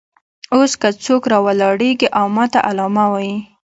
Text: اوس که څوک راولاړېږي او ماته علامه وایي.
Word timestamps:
اوس 0.55 0.71
که 0.81 0.89
څوک 1.03 1.23
راولاړېږي 1.33 2.07
او 2.19 2.25
ماته 2.35 2.59
علامه 2.69 3.05
وایي. 3.11 3.35